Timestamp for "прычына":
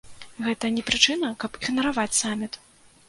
0.87-1.29